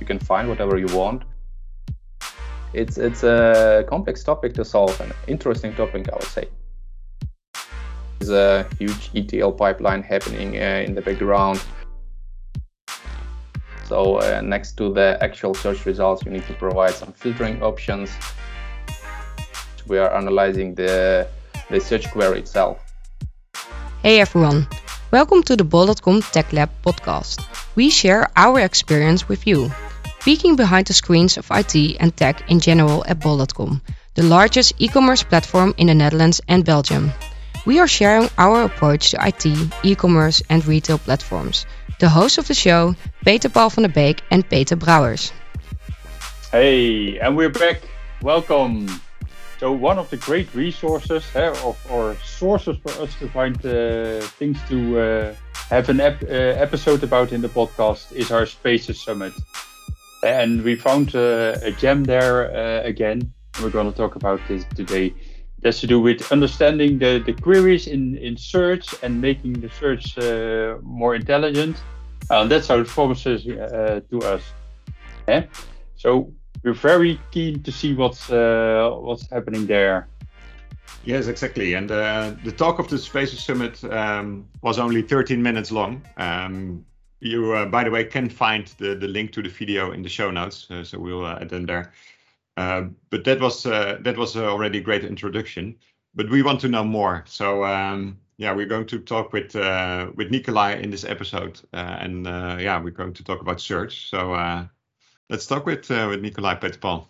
[0.00, 1.22] you can find whatever you want.
[2.72, 6.48] It's it's a complex topic to solve, an interesting topic, I would say.
[8.18, 11.62] There's a huge ETL pipeline happening uh, in the background.
[13.84, 18.10] So uh, next to the actual search results, you need to provide some filtering options.
[19.86, 21.28] We are analyzing the,
[21.70, 22.78] the search query itself.
[24.02, 24.66] Hey everyone,
[25.12, 27.53] welcome to the Bol.com Tech Lab podcast.
[27.74, 29.70] We share our experience with you,
[30.20, 33.82] peeking behind the screens of IT and tech in general at Bol.com,
[34.14, 37.12] the largest e-commerce platform in the Netherlands and Belgium.
[37.66, 39.46] We are sharing our approach to IT,
[39.82, 41.66] e-commerce and retail platforms.
[41.98, 42.94] The hosts of the show,
[43.24, 45.32] Peter Paul van der Beek and Peter Brouwers.
[46.52, 47.80] Hey, and we're back.
[48.22, 49.00] Welcome.
[49.64, 54.20] So one of the great resources eh, of, or sources for us to find uh,
[54.38, 55.34] things to uh,
[55.70, 59.32] have an ep- uh, episode about in the podcast is our Spaces Summit.
[60.22, 62.50] And we found a gem there
[62.82, 63.32] again.
[63.62, 65.14] We're going to talk about this today.
[65.62, 70.18] That's to do with understanding the, the queries in, in search and making the search
[70.82, 71.82] more intelligent.
[72.28, 74.42] And that's how it promises to us.
[75.96, 80.08] So we're very keen to see what's uh, what's happening there.
[81.04, 81.74] Yes, exactly.
[81.74, 86.02] And uh, the talk of the Spaces Summit um, was only 13 minutes long.
[86.16, 86.84] Um,
[87.20, 90.08] you, uh, by the way, can find the, the link to the video in the
[90.08, 91.92] show notes, uh, so we'll add them there.
[92.56, 95.76] Uh, but that was uh, that was already a great introduction.
[96.14, 97.24] But we want to know more.
[97.26, 99.54] So um, yeah, we're going to talk with
[100.16, 104.08] with Nikolai in this episode, and yeah, we're going to talk about search.
[104.08, 104.68] So
[105.30, 107.08] let's talk with with Nikolai Peter Paul.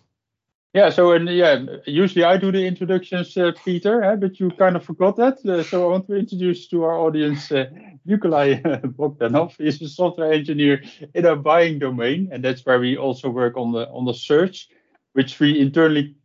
[0.75, 4.75] Yeah, so and yeah, usually I do the introductions, uh, Peter, eh, but you kind
[4.75, 5.37] of forgot that.
[5.45, 7.67] Uh, so I want to introduce to our audience uh,
[8.05, 8.55] Nikolai
[8.99, 9.55] Bogdanov.
[9.57, 13.71] He's a software engineer in our buying domain, and that's where we also work on
[13.71, 14.67] the on the search,
[15.13, 16.15] which we internally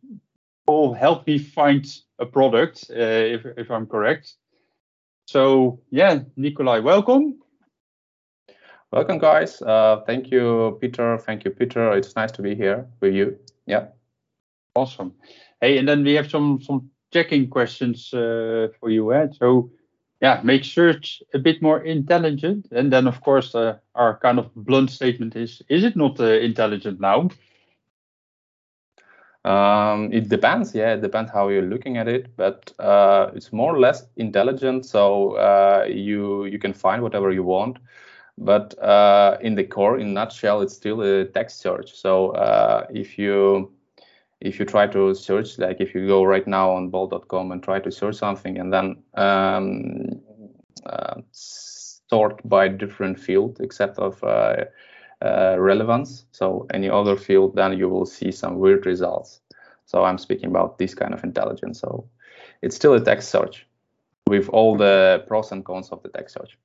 [0.67, 1.85] call "Help Me Find
[2.19, 2.95] a Product," uh,
[3.35, 4.35] if if I'm correct.
[5.27, 7.40] So yeah, Nikolai, welcome.
[8.91, 9.61] Welcome, guys.
[9.61, 11.17] Uh, thank you, Peter.
[11.17, 11.93] Thank you, Peter.
[11.93, 13.39] It's nice to be here with you.
[13.65, 13.85] Yeah.
[14.75, 15.13] Awesome.
[15.61, 19.13] Hey, and then we have some some checking questions uh, for you.
[19.13, 19.27] Eh?
[19.39, 19.71] So,
[20.21, 22.67] yeah, make search a bit more intelligent.
[22.73, 26.25] And then, of course, uh, our kind of blunt statement is: Is it not uh,
[26.25, 27.29] intelligent now?
[29.45, 30.75] Um, it depends.
[30.75, 34.85] Yeah, it depends how you're looking at it, but uh, it's more or less intelligent.
[34.85, 37.77] So uh, you you can find whatever you want.
[38.43, 41.93] But uh, in the core, in nutshell, it's still a text search.
[41.93, 42.31] So
[42.89, 43.71] if you
[44.41, 47.79] if you try to search, like if you go right now on bol.com and try
[47.79, 50.19] to search something and then um,
[50.85, 54.65] uh, sort by different field except of uh,
[55.23, 59.41] uh, relevance, so any other field, then you will see some weird results.
[59.85, 61.79] So I'm speaking about this kind of intelligence.
[61.79, 62.09] So
[62.63, 63.67] it's still a text search
[64.25, 66.57] with all the pros and cons of the text search.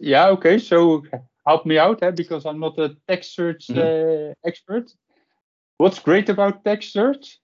[0.00, 0.58] Yeah, okay.
[0.58, 1.02] So
[1.46, 3.70] help me out eh, because I'm not a text search.
[3.70, 4.92] Uh, expert.
[5.78, 7.38] What's great about text search?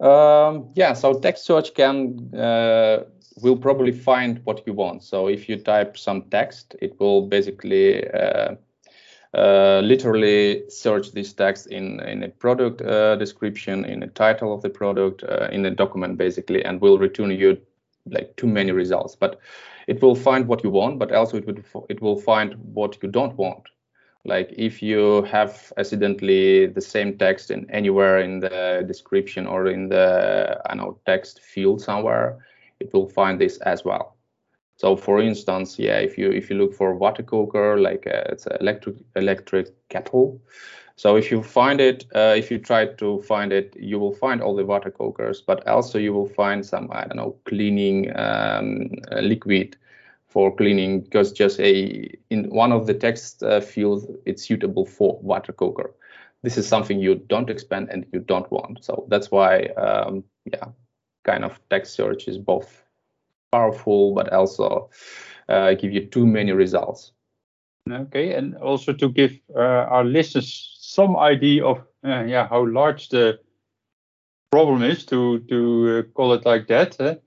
[0.00, 3.04] Um, yeah, so text search can uh,
[3.42, 5.02] will probably find what you want.
[5.02, 8.56] So if you type some text, it will basically uh,
[9.34, 14.62] uh, literally search this text in in a product uh, description, in a title of
[14.62, 17.58] the product, uh, in a document basically, and will return you
[18.06, 19.16] like too many results.
[19.16, 19.40] But
[19.86, 23.08] it will find what you want, but also it would it will find what you
[23.08, 23.68] don't want
[24.26, 29.88] like if you have accidentally the same text in anywhere in the description or in
[29.88, 32.38] the I know text field somewhere,
[32.80, 34.16] it will find this as well.
[34.76, 38.46] So for instance, yeah, if you if you look for water cooker, like uh, it's
[38.46, 40.40] an electric electric kettle.
[40.96, 44.42] So if you find it, uh, if you try to find it, you will find
[44.42, 48.90] all the water cookers, but also you will find some I don't know cleaning um,
[49.22, 49.76] liquid
[50.26, 55.18] for cleaning because just a in one of the text uh, fields it's suitable for
[55.22, 55.94] water cooker.
[56.42, 58.84] This is something you don't expand and you don't want.
[58.84, 60.66] So that's why, um, yeah,
[61.24, 62.84] kind of text search is both
[63.52, 64.90] powerful but also
[65.48, 67.12] uh, give you too many results.
[67.90, 73.08] Okay, and also to give uh, our listeners some idea of uh, yeah how large
[73.10, 73.38] the
[74.50, 77.20] problem is to to uh, call it like that.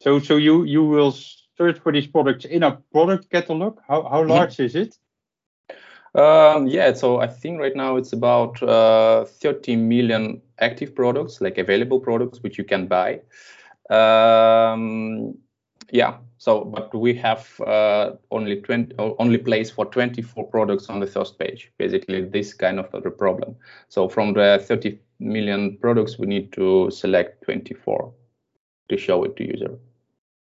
[0.00, 1.14] So so you you will
[1.60, 3.78] search for these products in a product catalog?
[3.86, 4.30] How, how mm-hmm.
[4.30, 4.96] large is it?
[6.14, 11.58] Um, yeah, so I think right now it's about uh, 30 million active products, like
[11.58, 13.20] available products, which you can buy.
[13.90, 15.34] Um,
[15.92, 16.16] yeah.
[16.38, 21.38] So, but we have uh, only 20, only place for 24 products on the first
[21.38, 21.70] page.
[21.78, 23.56] Basically, this kind of a problem.
[23.88, 28.12] So, from the 30 million products, we need to select 24
[28.88, 29.78] to show it to user.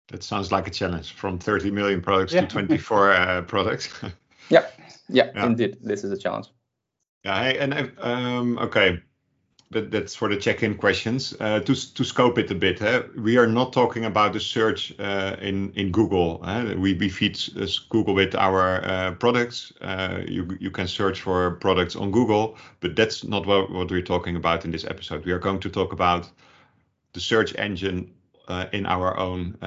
[0.08, 1.14] That sounds like a challenge.
[1.14, 2.42] From 30 million products yeah.
[2.42, 3.90] to 24 uh, products.
[4.50, 4.66] yeah.
[5.10, 6.48] yeah, yeah, indeed, this is a challenge.
[7.26, 9.02] Yeah, and um, okay,
[9.72, 11.36] that, that's for the check-in questions.
[11.40, 13.04] Uh, to to scope it a bit, eh?
[13.18, 16.42] we are not talking about the search uh, in in Google.
[16.46, 16.74] Eh?
[16.76, 19.72] We we feed uh, Google with our uh, products.
[19.82, 24.02] Uh, you you can search for products on Google, but that's not what, what we're
[24.02, 25.26] talking about in this episode.
[25.26, 26.30] We are going to talk about
[27.14, 28.12] the search engine
[28.48, 29.58] uh, in our own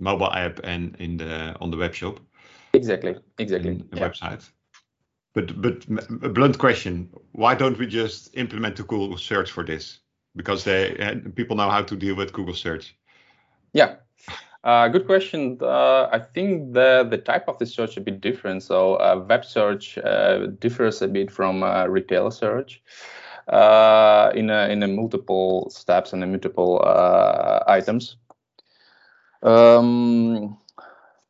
[0.00, 2.20] mobile app and in the on the web shop.
[2.72, 3.16] Exactly.
[3.38, 3.84] Exactly.
[3.90, 4.08] The yeah.
[4.08, 4.50] website.
[5.34, 5.84] But but
[6.22, 10.00] a blunt question: Why don't we just implement the Google search for this?
[10.36, 12.96] Because they eh, people know how to deal with Google search.
[13.72, 13.96] Yeah,
[14.64, 15.58] uh, good question.
[15.60, 18.62] Uh, I think the the type of the search a bit different.
[18.62, 22.82] So uh, web search uh, differs a bit from uh, retail search
[23.48, 26.80] in a, in a multiple steps and a multiple
[27.66, 28.16] items.
[29.42, 30.56] Um,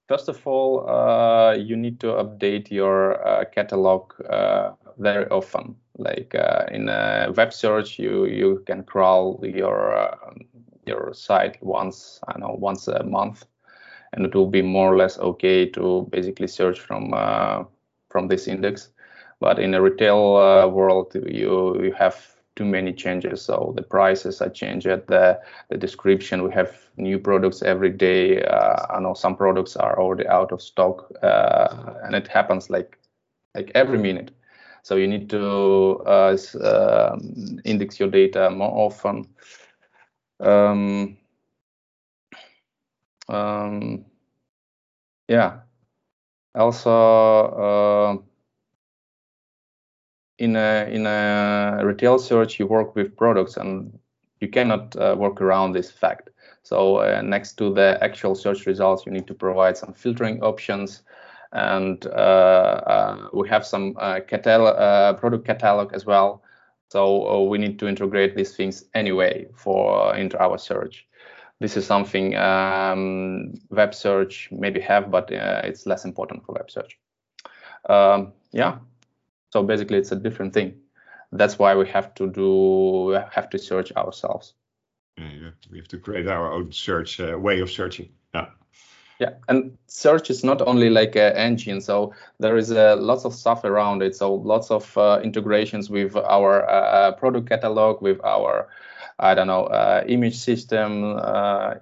[0.06, 5.76] First of all, uh, you need to update your uh, catalog uh, very often.
[5.96, 10.16] Like uh, in a web search, you you can crawl your uh,
[10.86, 13.46] your site once I know once a month,
[14.12, 17.64] and it will be more or less okay to basically search from uh,
[18.10, 18.90] from this index.
[19.40, 23.42] But in a retail world, you you have too many changes.
[23.42, 26.42] So the prices are changed, the the description.
[26.44, 28.42] We have new products every day.
[28.42, 32.98] Uh, I know some products are already out of stock, uh, and it happens like
[33.54, 34.30] like every minute.
[34.82, 39.26] So you need to uh, um, index your data more often.
[40.40, 41.16] Um,
[43.28, 44.04] um,
[45.28, 45.60] yeah.
[46.54, 48.16] Also uh,
[50.38, 53.98] in a in a retail search you work with products and
[54.40, 56.30] you cannot uh, work around this fact.
[56.62, 61.02] So uh, next to the actual search results you need to provide some filtering options
[61.52, 66.42] and uh, uh we have some uh, catalog, uh, product catalog as well.
[66.90, 71.06] So we need to integrate these things anyway for into our search.
[71.60, 76.98] This is something um, web search maybe have but it's less important for web search.
[77.88, 78.78] Um, yeah
[79.54, 80.74] so basically, it's a different thing.
[81.30, 84.54] That's why we have to do have to search ourselves.
[85.16, 88.08] Yeah, we have to create our own search uh, way of searching.
[88.34, 88.48] Yeah.
[89.20, 91.80] Yeah, and search is not only like an engine.
[91.80, 94.16] So there is uh, lots of stuff around it.
[94.16, 98.68] So lots of uh, integrations with our uh, uh, product catalog, with our
[99.20, 101.20] I don't know uh, image system,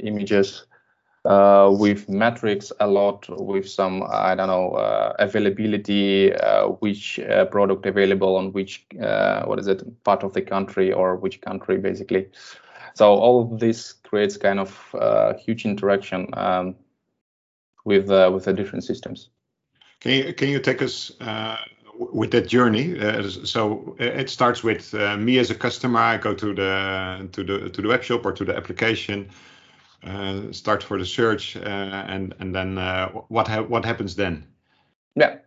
[0.01, 0.67] images
[1.25, 7.45] uh, with metrics a lot with some i don't know uh, availability uh, which uh,
[7.47, 11.79] product available on which uh, what is it part of the country or which country
[11.79, 12.29] basically.
[12.95, 16.75] So all of this creates kind of uh, huge interaction um,
[17.85, 19.31] with with the different systems.
[20.01, 21.13] Can you can you take us
[21.97, 22.99] with that journey?
[23.47, 26.01] So it starts with me as a customer.
[26.01, 29.31] I go to the to the to the web shop or to the application.
[29.31, 29.52] uh,
[30.53, 31.61] start for the search, uh,
[32.09, 34.47] and and then uh, what ha what happens then?
[35.15, 35.39] Yeah.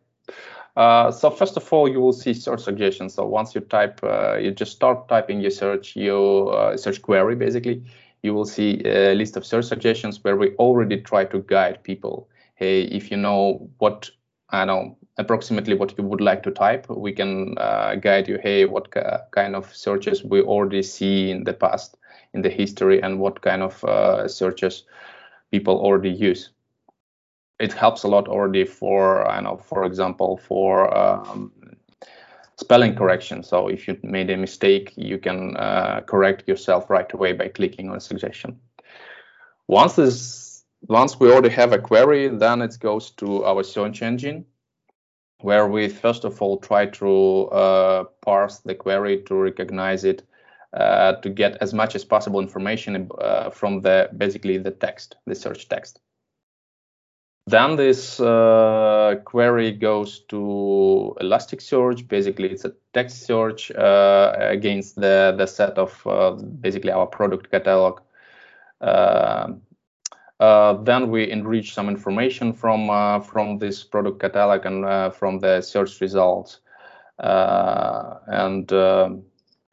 [0.75, 3.14] Uh, so first of all, you will see search suggestions.
[3.14, 7.83] So once you type, uh, you just start typing your search, your search query, basically,
[8.24, 12.28] you will see a list of search suggestions where we already try to guide people.
[12.56, 14.09] Hey, if you know what
[14.50, 17.56] I know approximately what you would like to type, we can
[18.02, 18.38] guide you.
[18.44, 18.94] Hey, what
[19.31, 21.95] kind of searches we already see in the past
[22.35, 24.83] in the history and what kind of uh, searches
[25.51, 26.51] people already use.
[27.59, 31.51] It helps a lot already for, I know, for example, for um,
[32.57, 33.44] spelling correction.
[33.44, 37.89] So if you made a mistake, you can uh, correct yourself right away by clicking
[37.89, 38.59] on a suggestion.
[39.68, 44.45] Once this, once we already have a query, then it goes to our search engine,
[45.39, 50.23] where we first of all try to uh, parse the query to recognize it
[50.76, 55.34] uh, to get as much as possible information uh, from the basically the text, the
[55.36, 56.02] search text.
[57.48, 62.08] Then this uh, query goes to Elasticsearch.
[62.08, 67.52] Basically, it's a text search uh, against the the set of uh, basically our product
[67.52, 68.02] catalog.
[68.82, 69.54] Uh,
[70.84, 76.60] then we enrich some information from from this product catalog and from the search results,
[77.20, 79.24] and um,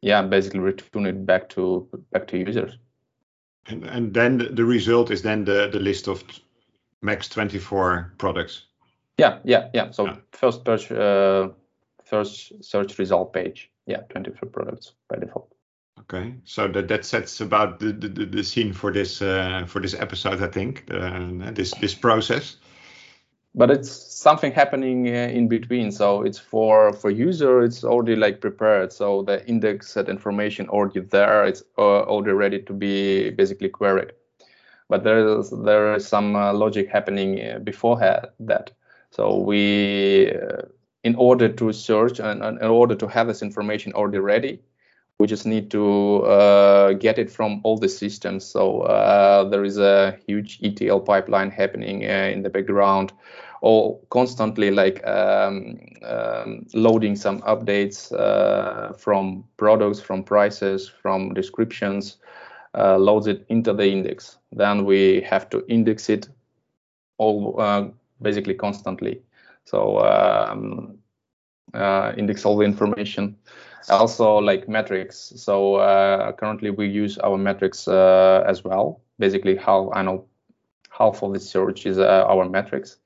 [0.02, 2.78] yeah, basically return it back to back to users.
[3.66, 6.24] And, and then the result is then the, the list of
[7.00, 8.66] max 24 products.
[9.18, 9.90] Yeah, yeah, yeah.
[9.90, 10.16] So Yeah.
[10.32, 11.48] first search, uh,
[12.04, 13.70] first search result page.
[13.86, 15.52] Yeah, 24 products by default.
[16.00, 19.94] Okay, so that that sets about the the, the- scene for this uh, for this
[19.94, 20.84] episode, I think.
[20.90, 22.56] Uh, this this process.
[23.54, 25.92] But it's something happening uh, in between.
[25.92, 28.92] So it's for for user, it's already like prepared.
[28.92, 31.44] So the indexed information already there.
[31.44, 34.12] It's uh, already ready to be basically queried.
[34.88, 37.98] But there is there is some uh, logic happening uh, before
[38.40, 38.70] that.
[39.10, 40.62] So we, uh,
[41.04, 44.60] in order to search and in order to have this information already ready,
[45.22, 48.44] we just need to uh, get it from all the systems.
[48.44, 53.12] So uh, there is a huge ETL pipeline happening uh, in the background,
[53.60, 62.16] all constantly like um, um, loading some updates uh, from products, from prices, from descriptions,
[62.76, 64.38] uh, loads it into the index.
[64.50, 66.28] Then we have to index it
[67.18, 67.86] all uh,
[68.20, 69.22] basically constantly.
[69.66, 70.98] So um,
[72.16, 73.36] index all the information
[73.88, 75.32] also like metrics.
[75.36, 79.00] So uh, currently we use our metrics uh, as well.
[79.18, 80.24] Basically how i know
[80.90, 82.96] half of the search is uh, our metrics.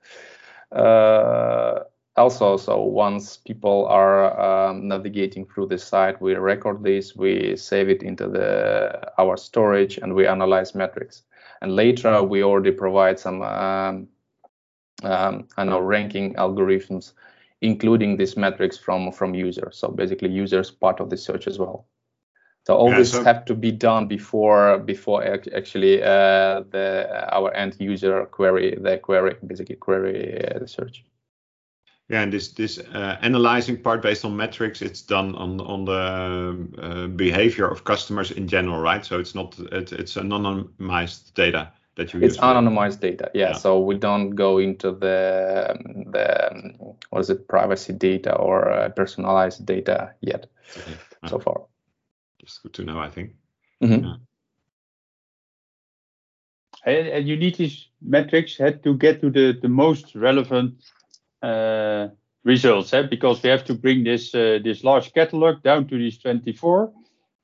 [0.72, 1.80] Uh,
[2.16, 7.90] also so once people are um, navigating through the site we record this we save
[7.90, 11.22] it into the our storage and we analyze metrics.
[11.62, 14.08] And later we already provide some um,
[15.02, 17.12] um, I know ranking algorithms
[17.66, 19.78] including these metrics from from users.
[19.78, 21.86] So basically, users part of the search as well.
[22.66, 25.22] So all Yeah, this so- have to be done before before
[25.56, 27.06] actually uh, the
[27.36, 31.04] our end user query the query basically query uh, the search.
[32.08, 36.02] Yeah, and this this uh, analyzing part based on metrics, it's done on on the
[36.82, 39.04] uh, behavior of customers in general, right?
[39.04, 42.36] So it's not it, it's anonymized data that you It's use.
[42.36, 43.52] for- anonymized data, yeah, Yeah.
[43.54, 48.70] So we don't go into the um, the um, what is it privacy data or
[48.70, 50.46] uh, personalized data yet
[50.78, 50.96] Okay.
[51.22, 51.62] Ah, so far.
[52.42, 53.30] It's good to know, I think.
[53.82, 54.20] Mhm.
[56.84, 60.74] And, and you need these metrics had to get to the, the most relevant
[61.42, 62.08] uh,
[62.44, 63.02] results, eh?
[63.02, 66.92] because we have to bring this uh, this large catalog down to these 24,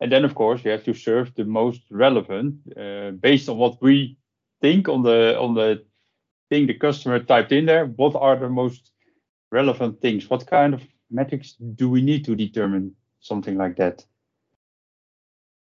[0.00, 3.80] and then of course you have to serve the most relevant uh, based on what
[3.82, 4.16] we
[4.62, 5.84] think on the on the
[6.48, 7.86] thing the customer typed in there.
[7.86, 8.92] What are the most
[9.50, 10.30] relevant things?
[10.30, 14.04] What kind of metrics do we need to determine something like that?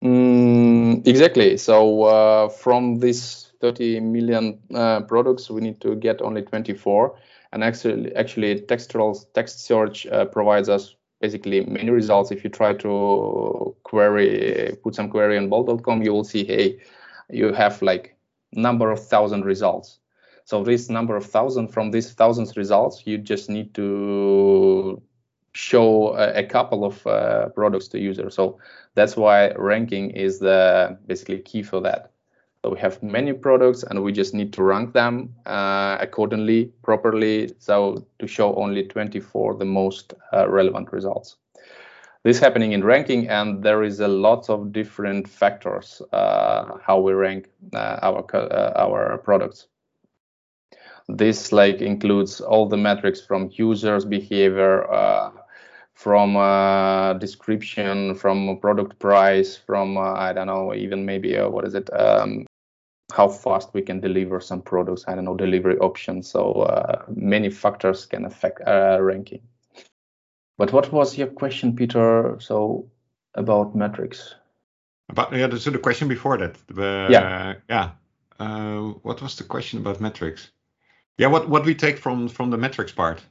[0.05, 1.57] Mm, exactly.
[1.57, 7.17] So uh, from these 30 million uh, products, we need to get only 24.
[7.53, 12.31] And actually, actually, textual text search uh, provides us basically many results.
[12.31, 16.81] If you try to query, put some query on bol.com, you will see, hey,
[17.29, 18.17] you have like
[18.53, 19.99] number of thousand results.
[20.45, 25.01] So this number of thousand from these thousands results, you just need to
[25.53, 28.35] show a, a couple of uh, products to users.
[28.35, 28.59] So
[28.95, 32.13] that's why ranking is the basically key for that.
[32.63, 37.55] So we have many products and we just need to rank them uh, accordingly, properly.
[37.59, 41.37] So to show only 24 the most uh, relevant results.
[42.23, 47.15] This happening in ranking, and there is a lot of different factors uh, how we
[47.15, 49.69] rank uh, our uh, our products.
[51.09, 55.31] This like includes all the metrics from users' behavior, uh,
[55.95, 61.75] from uh, description, from product price, from uh, I don't know, even maybe what is
[61.75, 61.89] it?
[61.99, 62.45] Um,
[63.15, 65.07] how fast we can deliver some products.
[65.09, 66.31] I don't know, delivery options.
[66.31, 66.69] So
[67.09, 69.41] many factors can affect ranking.
[70.61, 72.37] But what was your question, Peter?
[72.39, 72.91] So
[73.35, 74.35] about metrics.
[75.09, 76.57] About yeah, so the question before that.
[76.77, 77.55] Uh, Yeah.
[77.71, 77.91] Yeah.
[78.39, 80.51] Uh, what was the question about metrics?
[81.19, 83.25] Yeah, what what do we take from from the metrics part.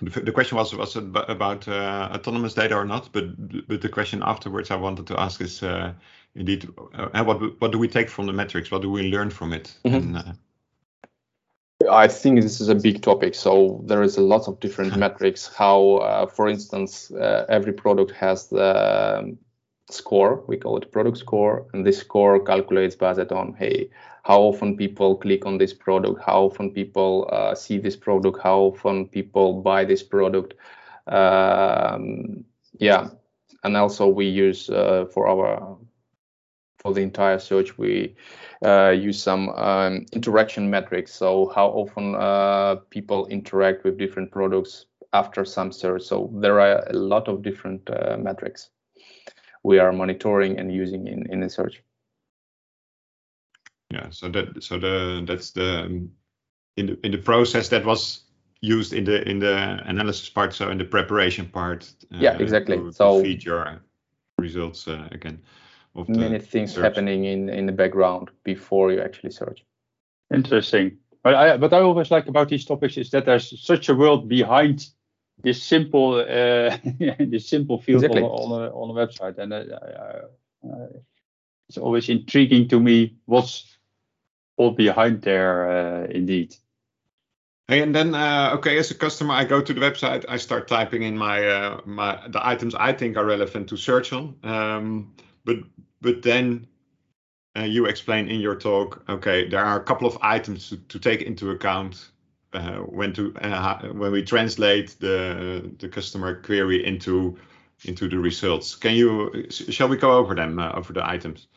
[0.00, 3.24] The, the question was was about uh, autonomous data or not, but
[3.68, 5.92] but the question afterwards I wanted to ask is uh,
[6.34, 8.70] indeed uh, what what do we take from the metrics?
[8.70, 9.78] What do we learn from it?
[9.84, 9.94] Mhm.
[9.94, 10.32] And, uh,
[11.90, 13.34] I think this is a big topic.
[13.34, 15.46] So there is a lot of different metrics.
[15.46, 19.38] How, uh, for instance, uh, every product has the um,
[19.90, 20.44] score.
[20.46, 23.90] We call it product score, and this score calculates based on hey,
[24.24, 28.58] how often people click on this product, how often people uh, see this product, how
[28.60, 30.54] often people buy this product.
[31.06, 32.44] Um,
[32.78, 33.08] yeah,
[33.62, 35.76] and also we use uh, for our
[36.84, 38.14] for the entire search we
[38.62, 41.12] uh, use some um, interaction metrics.
[41.14, 46.02] So how often uh, people interact with different products after some search.
[46.02, 48.70] So there are a lot of different uh, metrics
[49.62, 51.82] we are monitoring and using in, in the search.
[53.90, 54.10] Yeah.
[54.10, 56.10] So that so the that's the um,
[56.76, 58.24] in the in the process that was
[58.60, 60.52] used in the in the analysis part.
[60.52, 61.90] So in the preparation part.
[62.12, 62.76] Uh, yeah, exactly.
[62.76, 63.80] To, so to feed your
[64.38, 65.40] results uh, again.
[66.08, 66.84] Many things search.
[66.84, 69.64] happening in in the background before you actually search.
[70.32, 70.98] Interesting.
[71.22, 74.28] But I but I always like about these topics is that there's such a world
[74.28, 74.86] behind
[75.42, 76.76] this simple uh,
[77.18, 78.22] this simple field exactly.
[78.22, 79.64] on, on, a, on a website, and uh,
[80.66, 80.86] uh,
[81.68, 83.78] it's always intriguing to me what's
[84.56, 85.70] all behind there.
[85.70, 86.54] Uh, indeed.
[87.68, 90.68] Hey, and then uh, okay, as a customer, I go to the website, I start
[90.68, 94.36] typing in my uh, my the items I think are relevant to search on.
[94.42, 95.56] Um, but
[96.04, 96.68] but then
[97.56, 100.98] uh, you explain in your talk, okay, there are a couple of items to, to
[100.98, 102.10] take into account
[102.52, 107.36] uh, when to uh, when we translate the the customer query into
[107.84, 108.76] into the results.
[108.76, 111.48] Can you shall we go over them uh, over the items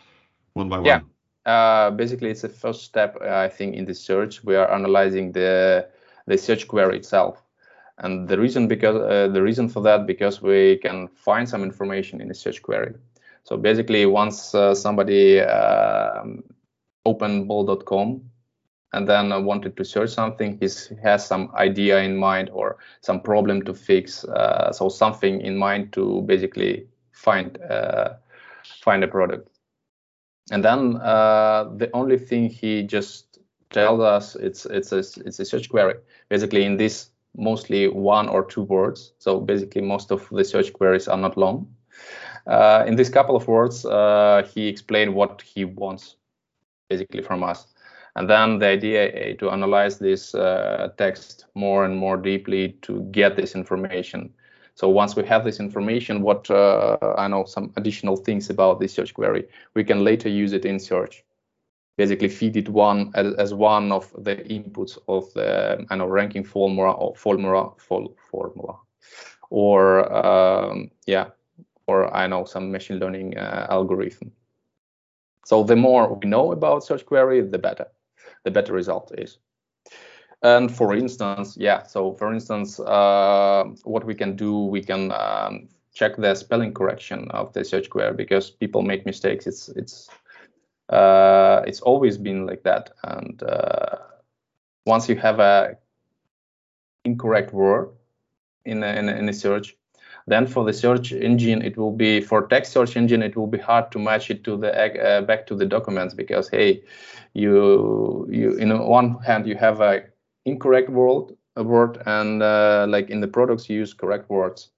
[0.53, 1.05] one by one?
[1.45, 1.89] Yeah.
[1.91, 4.43] basically, it's the first step, I think, in the search.
[4.43, 5.87] We are analyzing the
[6.25, 7.43] the search query itself.
[7.99, 12.21] And the reason because uh, the reason for that because we can find some information
[12.21, 12.93] in the search query.
[13.47, 16.43] So basically, once uh, somebody um,
[17.05, 18.21] opened bol.com
[18.91, 20.67] and then wanted to search something, he
[21.01, 24.25] has some idea in mind or some problem to fix.
[24.25, 28.15] Uh, so something in mind to basically find uh,
[28.81, 29.47] find a product.
[30.51, 33.39] And then uh, the only thing he just
[33.69, 35.95] tells us it's it's a it's a search query.
[36.27, 39.13] Basically, in this mostly one or two words.
[39.19, 41.73] So basically, most of the search queries are not long.
[42.47, 46.15] Uh, in this couple of words, uh, he explained what he wants
[46.89, 47.67] basically from us.
[48.15, 53.01] And then the idea is to analyze this uh, text more and more deeply to
[53.11, 54.33] get this information.
[54.75, 58.93] So once we have this information, what uh, I know some additional things about this
[58.93, 61.23] search query, we can later use it in search
[61.97, 66.43] basically feed it one as, as one of the inputs of the I know ranking
[66.43, 68.77] formula or formula formula
[69.49, 71.27] or um, yeah
[71.87, 74.31] or I know some machine learning uh, algorithm.
[75.45, 77.87] So the more we know about search query, the better
[78.43, 79.39] the better result is.
[80.43, 85.69] And for instance, yeah, so for instance, uh, what we can do, we can um,
[85.93, 89.47] check the spelling correction of the search query because people make mistakes.
[89.47, 90.09] It's it's
[90.89, 92.91] uh, it's always been like that.
[93.03, 93.97] And uh,
[94.85, 95.77] once you have a
[97.05, 97.89] incorrect word
[98.65, 99.76] in a, in, a, in a search,
[100.27, 103.57] then for the search engine, it will be for text search engine, it will be
[103.57, 106.83] hard to match it to the uh, back to the documents because hey,
[107.33, 110.03] you you in one hand you have a
[110.45, 114.69] incorrect word a word and uh, like in the products you use correct words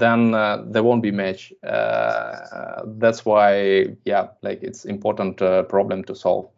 [0.00, 1.52] then uh, there won't be match.
[1.62, 6.48] Uh, that's why, yeah, like it's important uh, problem to solve.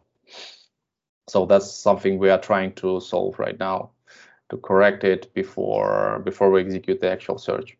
[1.27, 3.91] So that's something we are trying to solve right now
[4.49, 7.77] to correct it before before we execute the actual search.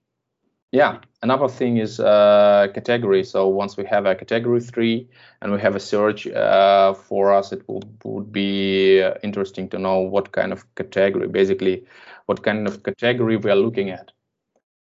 [0.74, 3.24] Yeah, another thing is uh, category.
[3.24, 5.08] So once we have a category tree
[5.40, 10.00] and we have a search uh, for us, it would, would be interesting to know
[10.00, 11.86] what kind of category, basically,
[12.26, 14.12] what kind of category we are looking at.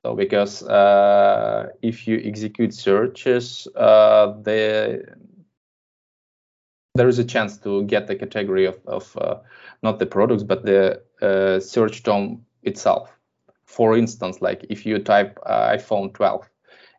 [0.04, 5.04] So because uh, if you execute searches, uh, the,
[6.96, 9.36] there is a chance to get the category of, of uh,
[9.84, 13.15] not the products, but the uh, search term itself.
[13.66, 16.48] For instance, like if you type uh, iPhone 12,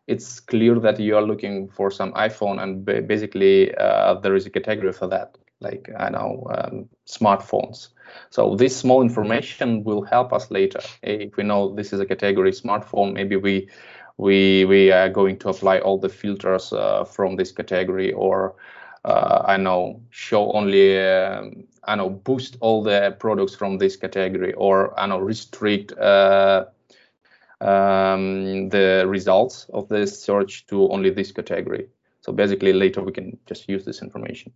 [0.06, 4.50] it's clear that you are looking for some iPhone, and basically uh, there is a
[4.50, 7.88] category for that, like I know um, smartphones.
[8.30, 10.80] So this small information will help us later.
[11.02, 13.68] If we know this is a category smartphone, maybe we
[14.16, 18.54] we we are going to apply all the filters uh, from this category, or
[19.04, 24.52] uh, I know show only um, I know boost all the products from this category,
[24.54, 25.92] or I know restrict.
[25.92, 26.66] Uh,
[27.60, 31.88] um, the results of the search to only this category.
[32.20, 34.52] So basically, later we can just use this information.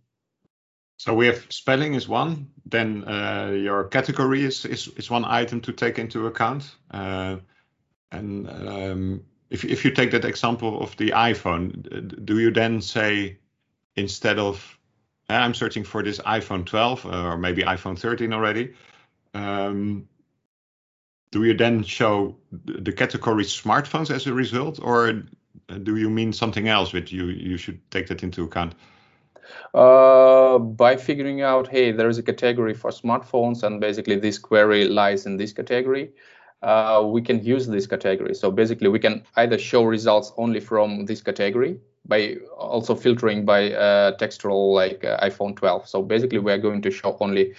[0.97, 5.59] So we have spelling is one, then uh, your category is, is, is one item
[5.61, 6.75] to take into account.
[6.91, 7.37] Uh,
[8.11, 13.37] and um, if, if you take that example of the iPhone, do you then say
[13.95, 14.77] instead of
[15.29, 18.73] I'm searching for this iPhone 12 or maybe iPhone 13 already,
[19.33, 20.07] um,
[21.31, 25.23] do you then show the category smartphones as a result, or
[25.81, 28.75] do you mean something else which you you should take that into account?
[29.73, 34.87] Uh, by figuring out, hey, there is a category for smartphones, and basically this query
[34.87, 36.11] lies in this category.
[36.61, 38.35] Uh, we can use this category.
[38.35, 43.71] So basically, we can either show results only from this category, by also filtering by
[43.73, 45.87] uh, textual like uh, iPhone 12.
[45.87, 47.53] So basically, we are going to show only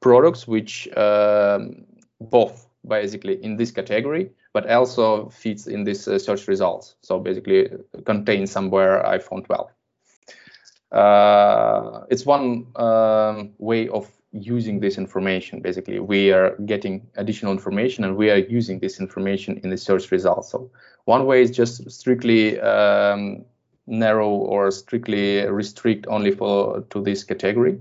[0.00, 1.84] products which um,
[2.20, 6.96] both basically in this category, but also fits in this uh, search results.
[7.02, 7.70] So basically,
[8.04, 9.70] contains somewhere iPhone 12.
[10.92, 15.60] Uh, it's one um, way of using this information.
[15.60, 20.10] Basically, we are getting additional information and we are using this information in the search
[20.10, 20.50] results.
[20.50, 20.70] So
[21.06, 23.44] one way is just strictly um,
[23.86, 27.80] narrow or strictly restrict only for to this category.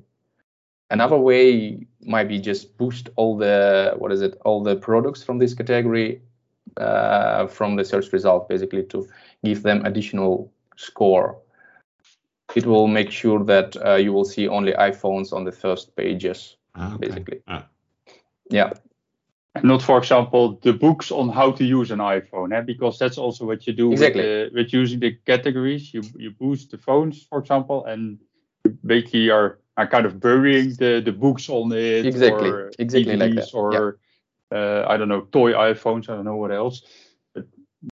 [0.92, 5.40] Another way might be just boost all the what is it all the products from
[5.40, 6.22] this category
[6.78, 9.08] uh, from the search result basically to
[9.44, 11.38] give them additional score
[12.54, 16.58] it will make sure that uh, you will see only iPhones on the first pages,
[16.76, 17.08] ah, okay.
[17.08, 17.42] basically.
[17.48, 17.66] Ah.
[18.50, 18.74] Yeah.
[19.64, 22.62] Not, for example, the books on how to use an iPhone, eh?
[22.62, 24.22] because that's also what you do exactly.
[24.22, 25.94] with, uh, with using the categories.
[25.94, 28.20] You you boost the phones, for example, and
[28.86, 32.06] basically are, are kind of burying the, the books on it.
[32.06, 32.50] Exactly.
[32.50, 33.54] Or exactly like that.
[33.54, 33.98] Or
[34.52, 34.58] yeah.
[34.58, 36.10] uh, I don't know, toy iPhones.
[36.10, 36.84] I don't know what else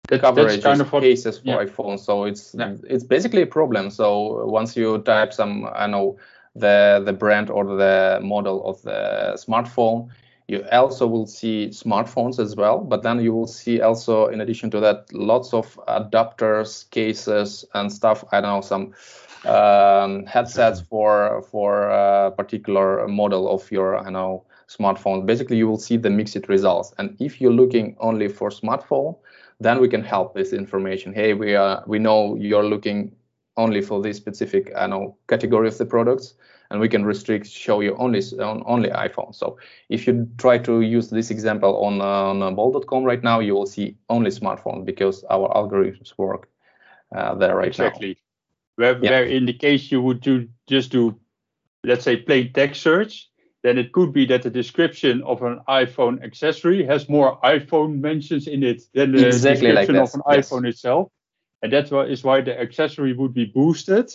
[0.08, 1.64] that, coverage kind of what, cases for yeah.
[1.64, 1.98] iPhone.
[1.98, 2.74] So it's yeah.
[2.88, 3.90] it's basically a problem.
[3.90, 6.18] So once you type some, I know
[6.54, 10.08] the the brand or the model of the smartphone,
[10.48, 12.78] you also will see smartphones as well.
[12.80, 17.92] But then you will see also, in addition to that, lots of adapters, cases, and
[17.92, 18.24] stuff.
[18.32, 18.94] I don't know some
[19.44, 25.26] um, headsets for for a particular model of your I know smartphone.
[25.26, 26.94] Basically, you will see the mixed results.
[26.98, 29.16] And if you're looking only for smartphone,
[29.60, 31.12] then we can help this information.
[31.12, 33.14] Hey, we are we know you're looking
[33.58, 36.34] only for this specific I know category of the products,
[36.70, 39.34] and we can restrict show you only on only iPhone.
[39.34, 43.54] So if you try to use this example on uh, on bol.com right now, you
[43.54, 46.48] will see only smartphone because our algorithms work
[47.14, 48.08] uh, there right exactly.
[48.08, 48.12] now.
[48.12, 48.24] Exactly.
[48.76, 49.10] Where, yeah.
[49.10, 51.18] where in the case you would do just do
[51.84, 53.28] let's say plain text search
[53.62, 58.46] then it could be that the description of an iPhone accessory has more iPhone mentions
[58.46, 60.48] in it than the exactly description like of an yes.
[60.48, 61.10] iPhone itself.
[61.62, 64.12] And that is why the accessory would be boosted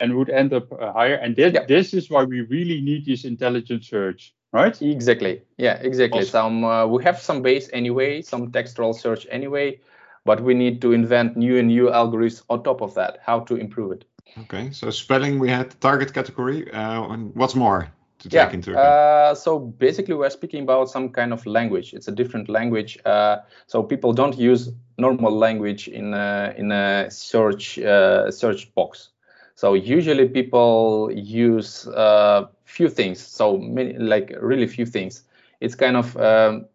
[0.00, 1.14] and would end up uh, higher.
[1.14, 1.64] And that, yeah.
[1.66, 4.80] this is why we really need this intelligent search, right?
[4.80, 5.42] Exactly.
[5.58, 6.20] Yeah, exactly.
[6.20, 6.30] Awesome.
[6.30, 9.80] Some uh, we have some base anyway, some textual search anyway,
[10.24, 13.18] but we need to invent new and new algorithms on top of that.
[13.22, 14.04] How to improve it?
[14.38, 16.70] Okay, so spelling we had target category.
[16.70, 17.90] Uh, and what's more?
[18.18, 18.54] to take yeah.
[18.54, 18.86] into account?
[18.86, 21.94] Uh, so basically, we're speaking about some kind of language.
[21.94, 22.98] It's a different language.
[23.04, 29.10] Uh, so people don't use normal language in a, in a search uh, search box.
[29.56, 33.20] So usually people use uh, few things.
[33.20, 35.24] So many, like really few things.
[35.60, 36.66] It's kind of um,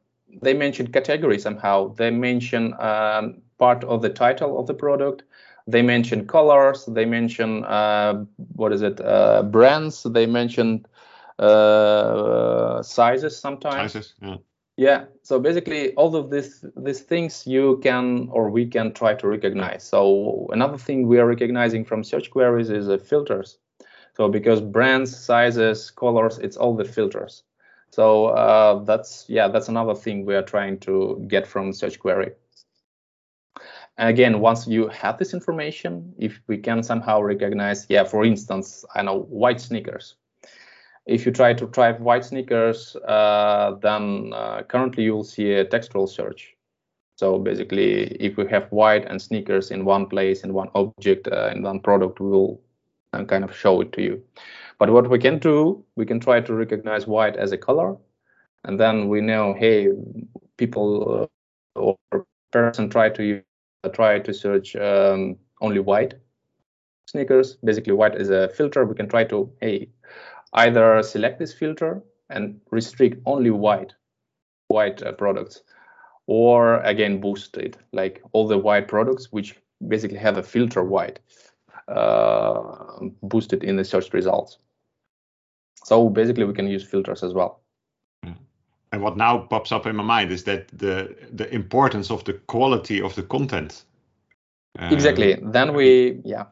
[0.41, 1.93] they mention category somehow.
[1.93, 5.23] They mention um, part of the title of the product
[5.67, 10.85] they mention colors they mention uh, what is it uh, brands they mention
[11.39, 13.93] uh, sizes sometimes.
[13.93, 14.37] Sizes, yeah.
[14.77, 15.05] Yeah.
[15.21, 19.83] So basically, all of these these things you can or we can try to recognize.
[19.83, 23.59] So another thing we are recognizing from search queries is uh, filters.
[24.15, 27.43] So because brands, sizes, colors, it's all the filters.
[27.91, 32.31] So uh, that's yeah, that's another thing we are trying to get from search query.
[33.97, 38.85] And again, once you have this information, if we can somehow recognize, yeah, for instance,
[38.95, 40.15] I know white sneakers
[41.05, 45.65] if you try to type white sneakers, uh, then uh, currently you will see a
[45.65, 46.55] textual search.
[47.17, 51.51] So basically, if we have white and sneakers in one place, in one object, uh,
[51.53, 52.61] in one product, we will
[53.13, 54.23] uh, kind of show it to you.
[54.79, 57.95] But what we can do, we can try to recognize white as a color,
[58.63, 59.89] and then we know, hey,
[60.57, 61.29] people
[61.75, 63.41] uh, or person try to
[63.83, 66.15] uh, try to search um, only white
[67.05, 67.57] sneakers.
[67.63, 68.85] Basically, white is a filter.
[68.85, 69.89] We can try to, hey,
[70.53, 73.93] either select this filter and restrict only white
[74.67, 75.63] white uh, products
[76.27, 79.55] or again boost it like all the white products which
[79.87, 81.19] basically have a filter white
[81.87, 82.61] uh,
[83.23, 84.59] boosted in the search results.
[85.83, 87.61] So basically we can use filters as well.
[88.93, 92.33] And what now pops up in my mind is that the the importance of the
[92.33, 93.85] quality of the content.
[94.79, 95.35] Exactly.
[95.35, 96.45] Um, then we yeah.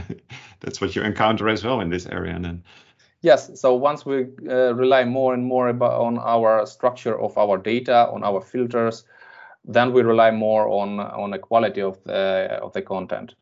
[0.60, 2.62] That's what you encounter as well in this area and then
[3.20, 7.58] Yes, so once we uh, rely more and more about, on our structure of our
[7.58, 9.04] data, on our filters,
[9.64, 13.34] then we rely more on on the quality of the of the content.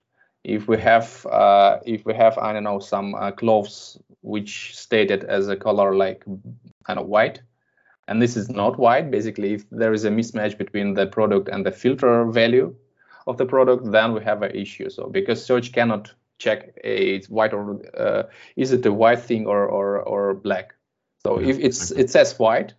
[0.44, 5.24] If we have uh, if we have I don't know some uh, clothes which stated
[5.24, 6.24] as a color like
[6.84, 7.42] kind of white,
[8.08, 11.66] and this is not white, basically if there is a mismatch between the product and
[11.66, 12.74] the filter value,
[13.26, 14.88] of the product, then we have an issue.
[14.88, 18.24] So because search cannot check a it's white or uh,
[18.56, 20.74] is it a white thing or or, or black.
[21.22, 22.74] So if it's it says white,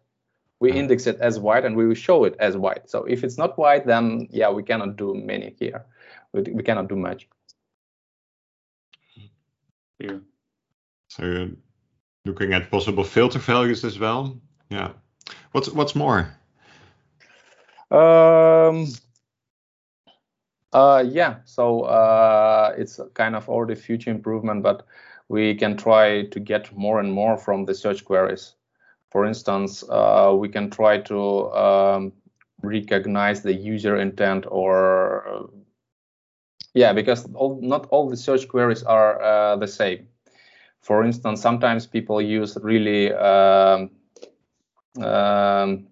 [0.60, 2.90] we index it as white and we will show it as white.
[2.90, 5.86] So if it's not white, then yeah, we cannot do many here.
[6.34, 7.28] We, we cannot do much.
[10.00, 10.20] Yeah.
[11.10, 11.50] So you're
[12.26, 14.40] looking at possible filter values as well.
[14.70, 14.92] Yeah.
[15.52, 16.34] What's what's more?
[17.90, 18.88] Um,
[20.74, 24.86] uh, yeah, so uh, it's kind of already future improvement, but
[25.30, 28.56] we can try to get more and more from the search queries.
[29.10, 32.14] For instance, uh, we can try to um,
[32.62, 35.50] recognize the user intent or
[36.74, 40.08] yeah, because all, not all the search queries are uh, the same.
[40.82, 43.90] For instance, sometimes people use really um,
[45.02, 45.88] um,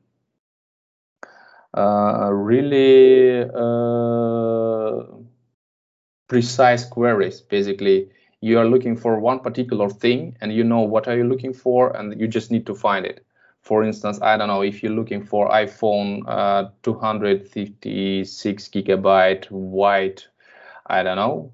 [1.83, 5.03] really uh,
[6.27, 7.41] precise queries.
[7.41, 8.09] Basically,
[8.41, 11.95] you are looking for one particular thing, and you know what are you looking for,
[11.95, 13.25] and you just need to find it.
[13.61, 20.27] For instance, I don't know if you're looking for iPhone uh, 256 gigabyte white,
[20.85, 21.51] I don't know.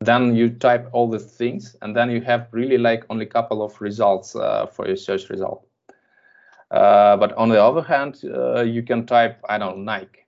[0.00, 3.62] Then you type all the things, and then you have really like only a couple
[3.62, 5.65] of results uh, for your search result.
[6.70, 10.26] Uh, but on the other hand, uh, you can type, I don't know, Nike.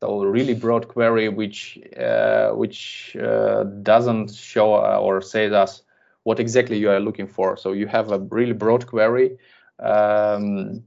[0.00, 5.82] So really broad query which uh, which uh, doesn't show uh, or say us
[6.24, 7.56] what exactly you are looking for.
[7.56, 9.38] So you have a really broad query
[9.80, 10.84] um,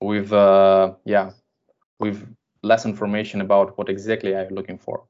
[0.00, 0.30] with
[1.04, 1.30] yeah
[2.00, 2.26] with
[2.62, 5.04] less information about what exactly are you looking for.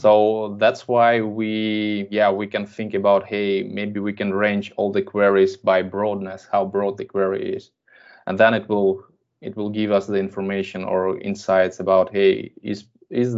[0.00, 4.92] So that's why we yeah we can think about hey maybe we can range all
[4.92, 7.70] the queries by broadness how broad the query is
[8.30, 9.04] and then it will
[9.40, 13.36] it will give us the information or insights about hey is is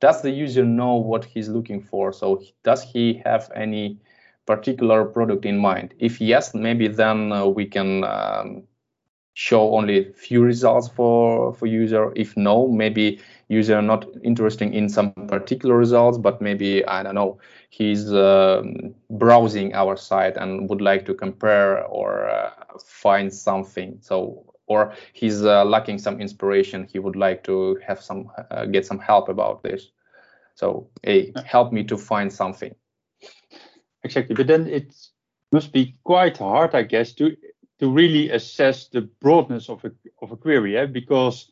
[0.00, 2.12] does the user know what he's looking for?
[2.12, 3.98] So does he have any
[4.46, 5.94] particular product in mind?
[5.98, 8.64] If yes maybe then uh, we can um,
[9.34, 12.12] show only few results for for user.
[12.16, 17.38] If no maybe user not interesting in some particular results but maybe i don't know
[17.68, 22.50] he's um, browsing our site and would like to compare or uh,
[22.84, 23.98] find something.
[24.00, 28.86] So or he's uh, lacking some inspiration he would like to have some uh, get
[28.86, 29.90] some help about this.
[30.54, 32.74] So hey help me to find something.
[34.04, 34.94] Exactly but then it
[35.52, 37.36] must be quite hard i guess to
[37.82, 39.90] to really assess the broadness of a
[40.22, 40.86] of a query eh?
[40.86, 41.50] because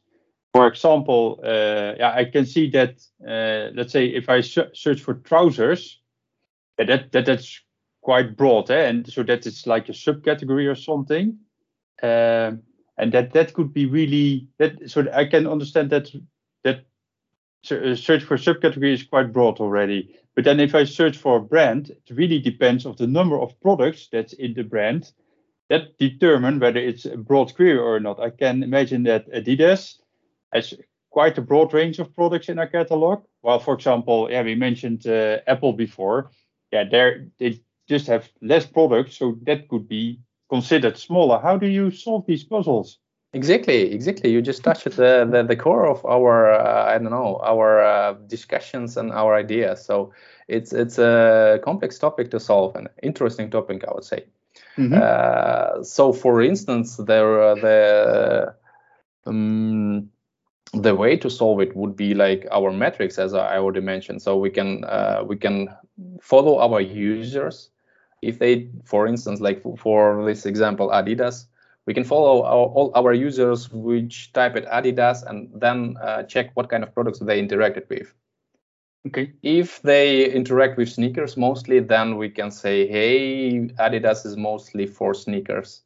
[0.55, 5.15] for example uh, yeah i can see that uh, let's say if i search for
[5.15, 6.01] trousers
[6.79, 7.61] yeah, that, that that's
[8.01, 8.87] quite broad eh?
[8.89, 11.37] and so that it's like a subcategory or something
[12.05, 12.63] um,
[12.97, 16.09] and that that could be really that so i can understand that
[16.63, 16.87] that
[17.73, 21.43] uh, search for subcategory is quite broad already but then if i search for a
[21.53, 25.11] brand it really depends of the number of products that's in the brand
[25.71, 28.21] that determine whether it's a broad query or not.
[28.21, 29.95] I can imagine that Adidas
[30.53, 30.75] has
[31.11, 33.23] quite a broad range of products in our catalog.
[33.41, 36.31] While, for example, yeah, we mentioned uh, Apple before.
[36.73, 41.39] Yeah, they they just have less products, so that could be considered smaller.
[41.39, 42.99] How do you solve these puzzles?
[43.33, 44.31] Exactly, exactly.
[44.31, 48.13] You just touched the the, the core of our uh, I don't know our uh,
[48.27, 49.85] discussions and our ideas.
[49.85, 50.13] So
[50.49, 54.25] it's it's a complex topic to solve, an interesting topic, I would say.
[54.77, 54.95] Mm-hmm.
[54.95, 58.55] Uh, so, for instance, there uh, the
[59.27, 60.11] um,
[60.73, 64.23] the way to solve it would be like our metrics, as I already mentioned.
[64.23, 65.69] So we can uh, we can
[66.21, 67.71] follow our users
[68.23, 71.47] if they, for instance, like for this example, Adidas,
[71.87, 76.51] we can follow our, all our users which type at Adidas and then uh, check
[76.55, 78.13] what kind of products they interacted with.
[79.07, 79.33] Okay.
[79.43, 85.15] If they interact with sneakers mostly, then we can say, hey, Adidas is mostly for
[85.15, 85.83] sneakers.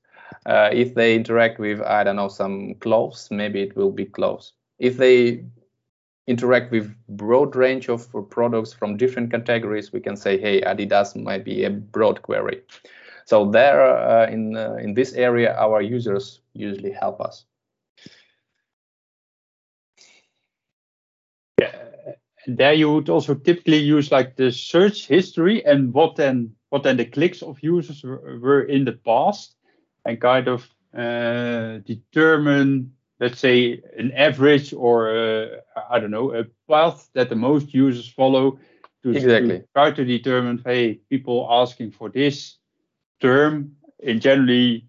[0.46, 4.52] Uh, if they interact with, I don't know, some clothes, maybe it will be clothes.
[4.78, 5.44] If they
[6.26, 11.44] interact with broad range of products from different categories, we can say, hey, Adidas might
[11.44, 12.62] be a broad query.
[13.26, 17.44] So there, uh, in uh, in this area, our users usually help us.
[22.46, 26.96] There you would also typically use like the search history and what then what then
[26.96, 29.54] the clicks of users were, in the past
[30.04, 35.46] and kind of uh, determine let's say an average or uh,
[35.90, 38.58] I don't know a path that the most users follow
[39.02, 39.60] to, exactly.
[39.60, 42.56] to try to determine hey people asking for this
[43.20, 44.86] term and generally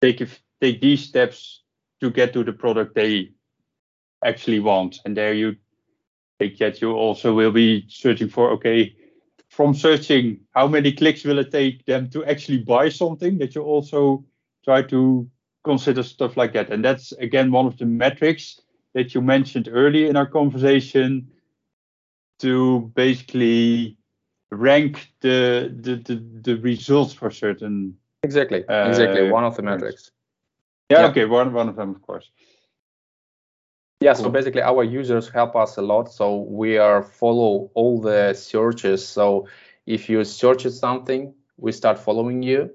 [0.00, 1.62] take if, take these steps
[2.00, 3.32] to get to the product they
[4.24, 5.56] actually want and there you
[6.38, 8.94] think that you also will be searching for okay
[9.48, 13.62] from searching how many clicks will it take them to actually buy something that you
[13.62, 14.24] also
[14.64, 15.28] try to
[15.64, 16.70] consider stuff like that.
[16.70, 18.60] And that's again one of the metrics
[18.94, 21.28] that you mentioned earlier in our conversation
[22.40, 23.96] to basically
[24.50, 28.66] rank the the the, the results for certain exactly.
[28.68, 29.30] uh, exactly.
[29.30, 30.10] One of the metrics.
[30.90, 31.24] Yeah, yeah, okay.
[31.24, 32.30] One one of them of course
[34.00, 38.34] yeah so basically our users help us a lot so we are follow all the
[38.34, 39.06] searches.
[39.06, 39.48] So
[39.86, 42.70] if you search something we start following you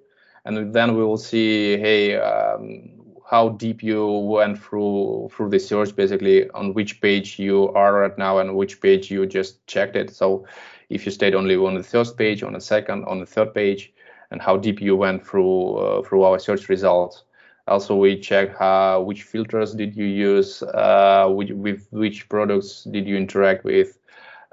[0.45, 2.89] and then we will see hey um,
[3.29, 8.17] how deep you went through through the search basically on which page you are right
[8.17, 10.09] now and which page you just checked it.
[10.09, 10.45] So
[10.89, 13.93] if you stayed only on the first page on the second on the third page
[14.31, 17.23] and how deep you went through uh, through our search results
[17.71, 23.07] also we check how which filters did you use uh, which, with which products did
[23.07, 23.97] you interact with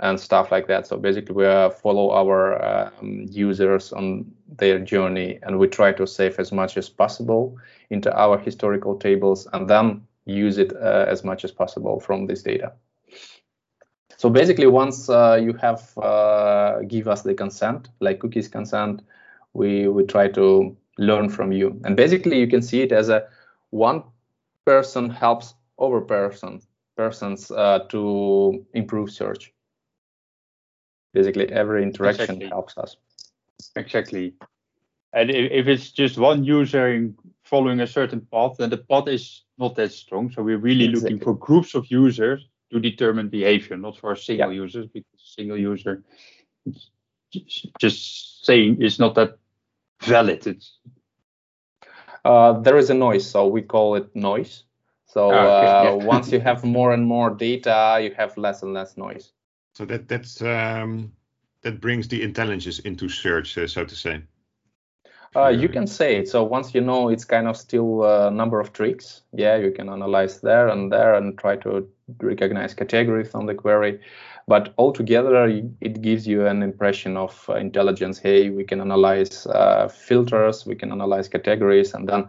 [0.01, 0.87] and stuff like that.
[0.87, 6.07] So basically we uh, follow our um, users on their journey and we try to
[6.07, 7.57] save as much as possible
[7.91, 12.43] into our historical tables and then use it uh, as much as possible from this
[12.43, 12.73] data.
[14.17, 19.03] So basically once uh, you have uh, give us the consent like cookies consent
[19.55, 23.27] we we try to learn from you and basically you can see it as a
[23.71, 24.03] one
[24.65, 26.61] person helps over person
[26.97, 29.53] persons uh, to improve search
[31.15, 32.49] basically every interaction exactly.
[32.49, 32.97] helps us
[33.77, 34.35] exactly
[35.13, 37.09] and if it's just one user
[37.45, 41.15] following a certain path then the path is not that strong so we're really exactly.
[41.15, 44.63] looking for groups of users to determine behavior not for a single yeah.
[44.63, 46.03] user because single user
[47.79, 49.39] just saying is not that
[50.03, 50.79] valid it's
[52.25, 54.65] uh, there is a noise so we call it noise
[55.07, 58.97] so ah, uh, once you have more and more data you have less and less
[58.97, 59.33] noise
[59.75, 61.13] so that that's um,
[61.63, 64.23] that brings the intelligence into search, uh, so to say.
[65.37, 66.29] Uh, you can say it.
[66.29, 69.23] So once you know, it's kind of still a number of tricks.
[69.33, 71.89] Yeah, you can analyze there and there and try to
[72.21, 74.01] recognize categories on the query.
[74.49, 75.47] But altogether,
[75.81, 78.19] it gives you an impression of uh, intelligence.
[78.19, 82.29] Hey, we can analyze uh, filters, we can analyze categories, and then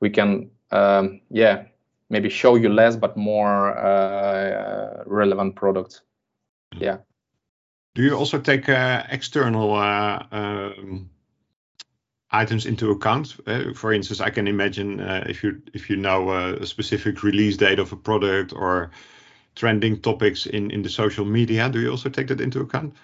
[0.00, 1.64] we can, um, yeah,
[2.10, 6.00] maybe show you less but more uh, relevant products
[6.76, 6.98] yeah.
[7.94, 11.10] Do you also take uh, external uh, um,
[12.30, 13.36] items into account?
[13.74, 17.92] For instance, I can imagine if you if you know a specific release date of
[17.92, 18.90] a product or
[19.58, 22.94] trending topics in in the social media, do you also take that into account?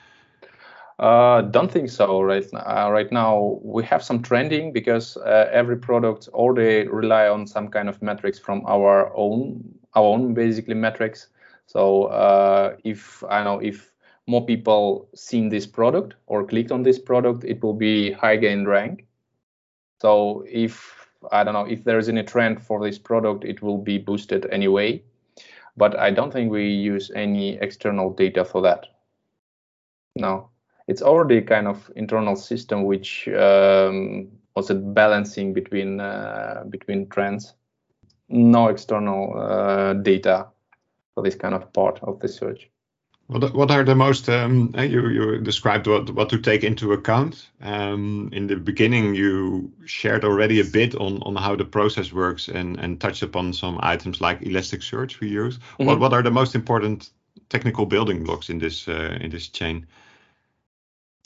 [0.99, 2.61] Uh, don't think so right now.
[2.61, 7.69] Uh, right now, we have some trending because uh, every product already rely on some
[7.69, 9.63] kind of metrics from our own,
[9.95, 11.29] our own basically metrics.
[11.67, 13.91] So uh, if I know if
[14.27, 18.65] more people seen this product or clicked on this product, it will be high gain
[18.65, 19.07] rank.
[20.01, 23.79] So if I don't know if there is any trend for this product, it will
[23.79, 25.03] be boosted anyway.
[25.77, 28.87] But I don't think we use any external data for that.
[30.17, 30.51] No,
[30.87, 37.55] it's already kind of internal system which um, was a balancing between uh, between trends.
[38.29, 40.47] No external uh, data
[41.15, 42.71] for this kind of part of the search.
[43.27, 46.93] What, what are the most um, eh, you you described what what to take into
[46.93, 52.13] account um, in the beginning you shared already a bit on on how the process
[52.13, 55.57] works and and touched upon some items like Elasticsearch we use.
[55.57, 55.87] Mm-hmm.
[55.87, 57.11] What what are the most important
[57.49, 59.87] technical building blocks in this uh, in this chain?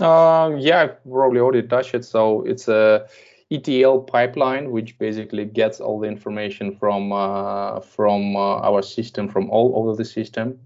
[0.00, 2.04] Uh, yeah, I probably already touched it.
[2.04, 3.08] So it's a
[3.50, 9.50] ETL pipeline, which basically gets all the information from uh, from uh, our system, from
[9.50, 10.60] all over the system.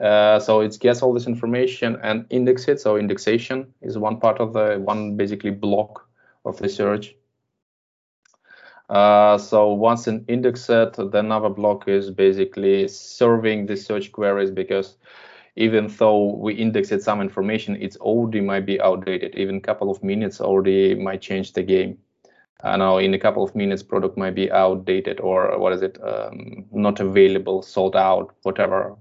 [0.00, 2.80] Uh, so it gets all this information and index it.
[2.80, 6.08] So indexation is one part of the one basically block
[6.44, 7.14] of the search.
[8.88, 14.50] Uh, so once an index set, the another block is basically serving the search queries
[14.50, 14.96] because
[15.54, 19.34] even though we indexed some information, it's already might be outdated.
[19.34, 21.98] Even a couple of minutes already might change the game.
[22.62, 25.98] I know in a couple of minutes product might be outdated or what is it
[26.02, 28.96] um, not available sold out whatever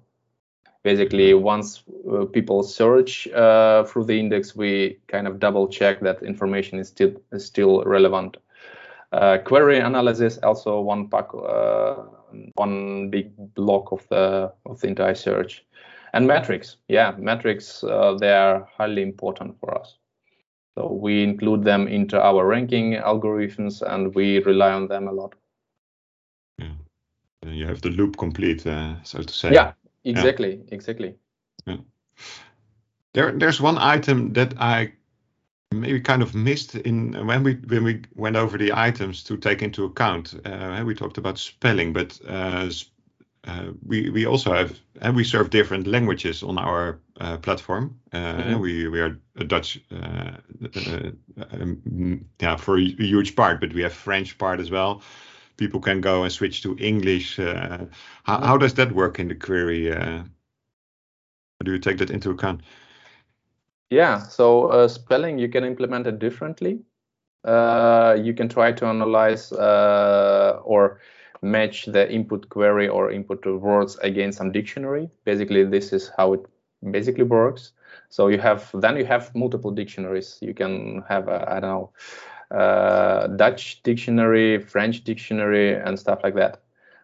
[0.84, 6.22] basically once uh, people search uh, through the index we kind of double check that
[6.24, 8.38] information is still is still relevant
[9.12, 11.96] uh, query analysis also one pack uh,
[12.56, 15.66] one big block of the of the entire search
[16.14, 19.98] and metrics yeah metrics uh, they are highly important for us
[20.80, 25.36] so we include them into our ranking algorithms and we rely on them a lot.
[26.58, 26.72] Yeah.
[27.46, 29.54] You have the loop complete, uh, so to say.
[29.54, 29.74] Yeah,
[30.10, 30.74] exactly, yeah.
[30.76, 31.16] exactly.
[31.66, 31.78] Yeah.
[33.14, 34.94] There, there's one item that I
[35.72, 39.62] maybe kind of missed in when we when we went over the items to take
[39.62, 40.34] into account.
[40.46, 42.70] Uh, we talked about spelling, but uh,
[43.48, 48.00] uh, we we also have and we serve different languages on our uh, platform.
[48.12, 48.60] Mm-hmm.
[48.60, 50.38] We we are a Dutch, uh,
[51.52, 55.02] um, yeah, for a huge part, but we have French part as well.
[55.60, 57.38] People can go and switch to English.
[57.38, 58.44] How, mm-hmm.
[58.46, 59.92] how does that work in the query?
[61.64, 62.62] do you take that into account?
[63.90, 66.80] Yeah, so uh, spelling you can implement it differently.
[67.44, 71.00] Uh, you can try to analyze uh, or
[71.42, 75.10] match the input query or input words against some dictionary.
[75.26, 76.46] Basically, this is how it
[76.92, 77.72] basically works.
[78.10, 80.38] So you have then you have multiple dictionaries.
[80.42, 81.92] You can have I don't know
[82.52, 86.62] uh, Dutch dictionary, French dictionary, and stuff like that.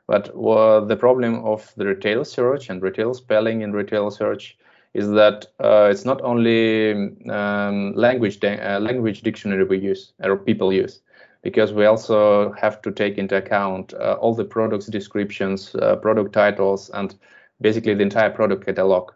[0.08, 4.58] But the problem of the retail search and retail spelling in retail search
[4.96, 6.94] is that uh, it's not only
[7.30, 11.02] um, language uh, language dictionary we use or people use
[11.42, 16.32] because we also have to take into account uh, all the products descriptions uh, product
[16.32, 17.16] titles and
[17.60, 19.12] basically the entire product catalog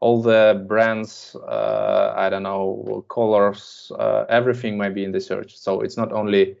[0.00, 5.56] all the brands uh, i don't know colors uh, everything might be in the search
[5.56, 6.56] so it's not only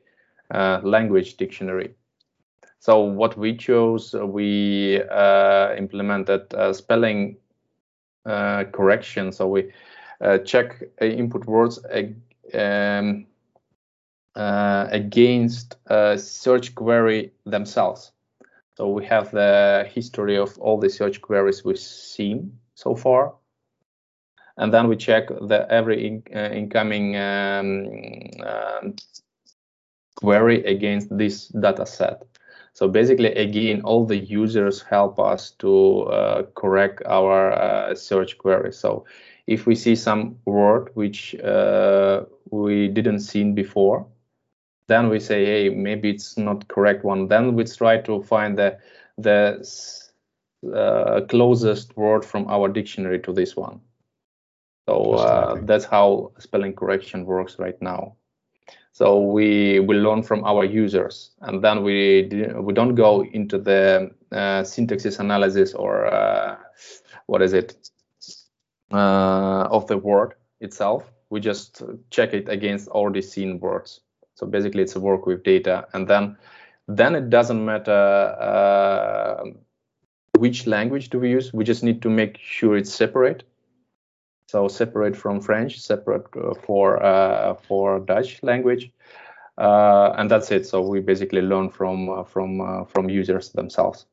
[0.82, 1.94] language dictionary
[2.78, 5.00] so what we chose we
[5.76, 7.36] implemented spelling
[8.26, 9.32] uh, correction.
[9.32, 9.72] So we
[10.20, 11.78] uh, check input words
[12.54, 13.26] um,
[14.36, 15.76] uh, against
[16.16, 18.12] search query themselves.
[18.76, 23.34] So we have the history of all the search queries we've seen so far.
[24.56, 27.88] And then we check the every in, uh, incoming um,
[28.44, 28.94] um,
[30.16, 32.22] query against this data set.
[32.72, 38.72] So basically, again, all the users help us to uh, correct our uh, search query.
[38.72, 39.04] So
[39.46, 44.06] if we see some word which uh, we didn't seen before,
[44.86, 47.28] then we say, hey, maybe it's not correct one.
[47.28, 48.78] Then we try to find the
[49.18, 49.58] the
[50.74, 53.80] uh, closest word from our dictionary to this one.
[54.88, 58.16] So uh, that's how spelling correction works right now.
[58.92, 64.10] So we we learn from our users, and then we we don't go into the
[64.32, 66.56] uh, syntaxis analysis or uh,
[67.26, 67.90] what is it
[68.92, 71.04] uh, of the word itself.
[71.30, 74.00] We just check it against already seen words.
[74.34, 76.36] So basically, it's a work with data, and then
[76.88, 79.44] then it doesn't matter uh,
[80.40, 81.52] which language do we use.
[81.52, 83.44] We just need to make sure it's separate
[84.50, 88.90] so separate from French, separate uh, for uh, for Dutch language,
[89.58, 90.66] uh, and that's it.
[90.66, 94.06] So we basically learn from from from users themselves.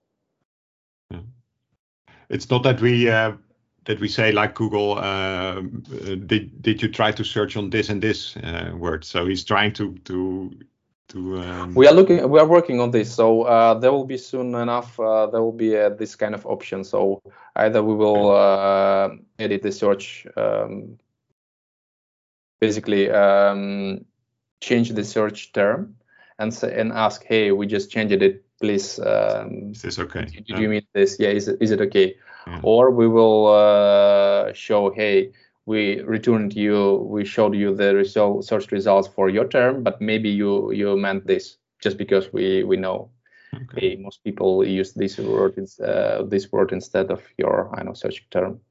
[1.09, 1.21] Yeah.
[2.29, 5.61] It's not that we that we say like Google, uh,
[6.27, 9.05] did did you try to search on this and this uh, word?
[9.05, 10.51] So he's trying to to
[11.09, 11.41] to.
[11.41, 11.73] Um...
[11.73, 12.29] We are looking.
[12.29, 13.13] We are working on this.
[13.13, 14.99] So uh, there will be soon enough.
[14.99, 16.83] Uh, there will be uh, this kind of option.
[16.83, 17.21] So
[17.55, 20.97] either we will uh, edit the search, um,
[22.59, 24.05] basically um,
[24.61, 25.95] change the search term,
[26.39, 28.43] and say, and ask, hey, we just changed it.
[28.59, 28.99] Please.
[28.99, 30.25] Um, is this okay?
[30.25, 30.59] Did, yeah.
[30.59, 31.17] you mean this?
[31.19, 31.29] Yeah.
[31.29, 32.15] Is it is it okay?
[32.47, 32.59] Yeah.
[32.63, 35.31] Or we will uh, show, hey
[35.67, 40.29] we returned you, we showed you the result, search results for your term, but maybe
[40.29, 43.11] you you meant this just because we we know.
[43.53, 43.89] Okay.
[43.89, 48.25] Hey, most people use this word uh, this word instead of your I know search
[48.29, 48.61] term.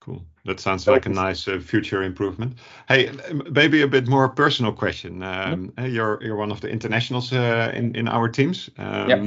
[0.00, 0.24] Cool.
[0.44, 2.58] That sounds like a nice uh, future improvement.
[2.88, 3.10] Hey,
[3.50, 5.22] maybe a bit more personal question.
[5.22, 5.90] Um, yep.
[5.90, 8.70] You're you're one of the internationals uh, in in our teams.
[8.78, 9.18] Um, yep.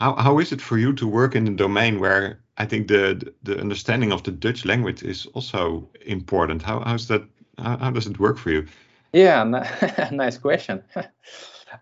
[0.00, 3.32] How how is it for you to work in a domain where I think the
[3.42, 6.62] the understanding of the Dutch language is also important.
[6.62, 7.22] How how's that?
[7.58, 8.66] How, how does it work for you?
[9.12, 9.44] Yeah,
[10.12, 10.82] nice question.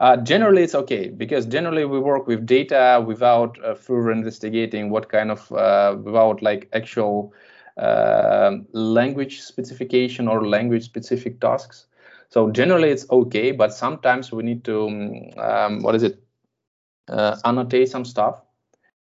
[0.00, 5.08] Uh, generally, it's okay because generally we work with data without uh, further investigating what
[5.08, 7.32] kind of uh, without like actual
[7.76, 11.86] uh, language specification or language specific tasks.
[12.30, 14.88] So generally, it's okay, but sometimes we need to
[15.38, 16.25] um, what is it
[17.08, 18.42] uh, annotate some stuff.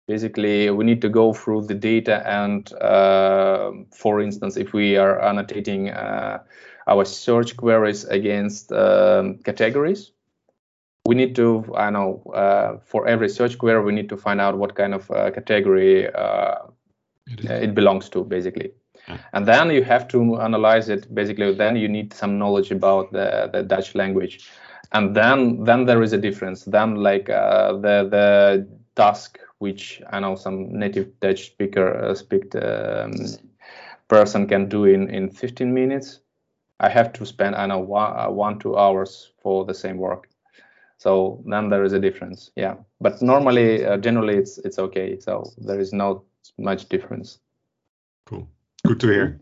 [0.06, 5.20] Basically we need to go through the data and uh, for instance if we are
[5.22, 6.42] annotating uh,
[6.86, 10.10] our search queries against um, categories
[11.06, 14.58] we need to i know uh, for every search query we need to find out
[14.58, 16.56] what kind of uh, category uh,
[17.26, 18.72] it, it, belongs to basically.
[19.32, 21.14] And then you have to analyze it.
[21.14, 24.48] Basically then you need some knowledge about the, the dutch language
[24.92, 30.20] and then then there is a difference then like uh, the the task which I
[30.20, 33.12] know some native Dutch speaker uh, speak um,
[34.08, 36.20] person can do in in 15 minutes,
[36.80, 40.28] I have to spend I know one, uh, one two hours for the same work.
[40.98, 42.50] So then there is a difference.
[42.56, 45.18] Yeah, but normally, uh, generally, it's it's okay.
[45.18, 46.22] So there is not
[46.58, 47.40] much difference.
[48.26, 48.48] Cool.
[48.86, 49.40] Good to hear.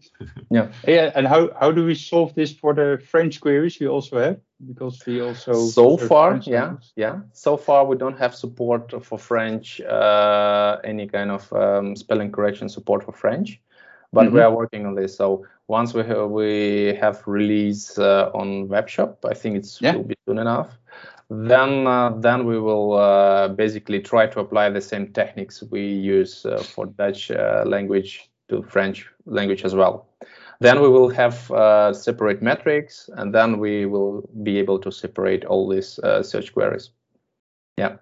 [0.51, 0.68] yeah.
[0.86, 1.11] Yeah.
[1.14, 4.40] And how, how do we solve this for the French queries we also have?
[4.66, 6.93] Because we also so far, French yeah, language.
[6.95, 7.20] yeah.
[7.32, 12.68] So far, we don't have support for French, uh, any kind of um, spelling correction
[12.68, 13.61] support for French,
[14.12, 14.36] but mm-hmm.
[14.36, 15.16] we are working on this.
[15.16, 19.97] So once we have, we have release uh, on webshop, I think it's yeah.
[19.97, 20.78] will be soon enough.
[21.28, 26.47] Then uh, then we will uh, basically try to apply the same techniques we use
[26.47, 30.07] uh, for Dutch uh, language to French language as well.
[30.61, 35.45] Then we will have uh, separate metrics, and then we will be able to separate
[35.45, 36.91] all these uh, search queries.
[37.77, 37.97] Yeah.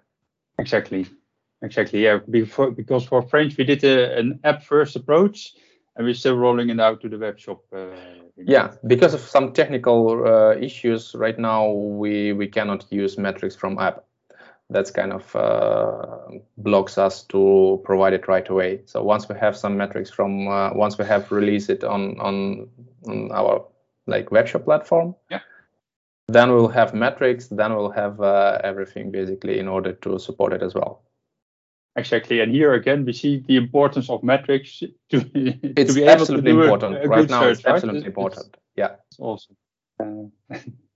[0.59, 1.07] Exactly.
[1.63, 2.03] Exactly.
[2.03, 2.19] Yeah.
[2.29, 5.55] Before, because for French we did a, an app first approach,
[5.95, 7.61] and we're still rolling it out to the web shop.
[7.73, 7.87] Uh,
[8.37, 13.77] yeah, because of some technical uh, issues right now, we we cannot use metrics from
[13.79, 14.05] app
[14.71, 18.81] that's kind of uh, blocks us to provide it right away.
[18.85, 22.69] So once we have some metrics from uh, once we have released it on on,
[23.05, 23.65] on our
[24.07, 25.41] like webshop platform, yeah.
[26.27, 27.47] then we'll have metrics.
[27.47, 31.03] Then we'll have uh, everything basically in order to support it as well.
[31.97, 35.19] Exactly, and here again we see the importance of metrics to, to
[35.93, 36.95] be able to do important.
[36.95, 38.07] A, a right now, search, it's absolutely right?
[38.07, 38.45] important.
[38.45, 39.57] It's, yeah, it's awesome.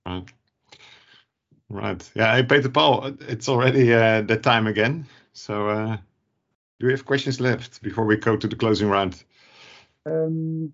[0.05, 0.21] Uh,
[1.69, 2.11] Right.
[2.15, 2.35] Yeah.
[2.35, 5.07] Hey, Peter Paul, it's already uh, that time again.
[5.33, 5.97] So, uh,
[6.79, 9.23] do we have questions left before we go to the closing round?
[10.05, 10.73] Um,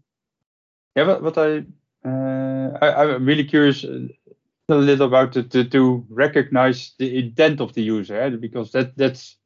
[0.95, 1.63] yeah, what, what I,
[2.03, 4.07] uh, I am really curious uh,
[4.69, 8.29] a little about to, to, to recognize the intent of the user, eh?
[8.29, 9.37] because that that's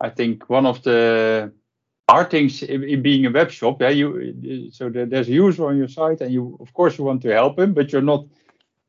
[0.00, 1.52] I think one of the
[2.08, 3.80] hard things in, in being a web shop.
[3.80, 7.22] Yeah, you so there's a user on your site, and you of course you want
[7.22, 8.26] to help him, but you're not.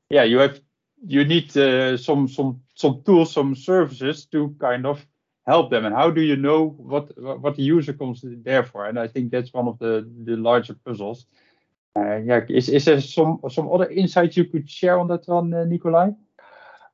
[0.09, 0.59] Yeah, you have
[1.05, 5.05] you need uh, some some some tools, some services to kind of
[5.45, 5.85] help them.
[5.85, 8.85] And how do you know what what the user comes there for?
[8.85, 11.25] And I think that's one of the the larger puzzles.
[11.95, 15.53] Uh, yeah, is is there some some other insights you could share on that one,
[15.53, 16.11] uh, Nikolai?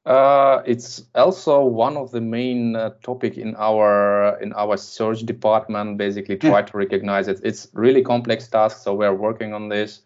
[0.05, 5.97] Uh, it's also one of the main uh, topic in our in our search department.
[5.97, 7.41] Basically, try to recognize it.
[7.43, 10.01] It's really complex task, so we're working on this.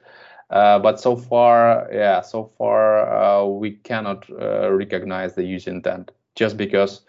[0.52, 6.12] Uh, but so far, yeah, so far uh, we cannot uh, recognize the user intent
[6.36, 7.02] just because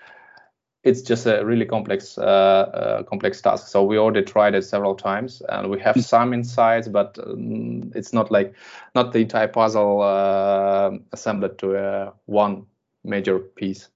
[0.85, 3.67] it's just a really complex uh, uh, complex task.
[3.67, 8.13] So we already tried it several times, and we have some insights, but um, it's
[8.13, 8.55] not like
[8.95, 12.67] not the entire puzzle uh, assembled to one
[13.05, 13.89] major piece.